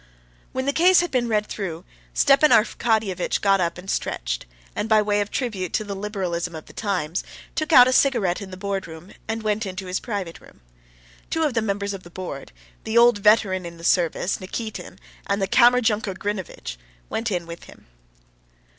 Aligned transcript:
When 0.51 0.65
the 0.65 0.73
case 0.73 1.01
had 1.01 1.11
been 1.11 1.27
read 1.27 1.45
through, 1.45 1.85
Stepan 2.15 2.49
Arkadyevitch 2.49 3.39
got 3.39 3.61
up 3.61 3.77
and 3.77 3.87
stretched, 3.87 4.47
and 4.75 4.89
by 4.89 4.99
way 4.99 5.21
of 5.21 5.29
tribute 5.29 5.73
to 5.73 5.83
the 5.83 5.95
liberalism 5.95 6.55
of 6.55 6.65
the 6.65 6.73
times 6.73 7.23
took 7.53 7.71
out 7.71 7.87
a 7.87 7.93
cigarette 7.93 8.41
in 8.41 8.49
the 8.49 8.57
boardroom 8.57 9.11
and 9.27 9.43
went 9.43 9.63
into 9.67 9.85
his 9.85 9.99
private 9.99 10.41
room. 10.41 10.61
Two 11.29 11.43
of 11.43 11.53
the 11.53 11.61
members 11.61 11.93
of 11.93 12.01
the 12.01 12.09
board, 12.09 12.51
the 12.83 12.97
old 12.97 13.19
veteran 13.19 13.63
in 13.63 13.77
the 13.77 13.83
service, 13.83 14.39
Nikitin, 14.39 14.97
and 15.27 15.39
the 15.39 15.45
Kammerjunker 15.47 16.15
Grinevitch, 16.15 16.79
went 17.07 17.29
in 17.29 17.45
with 17.45 17.65
him. 17.65 17.85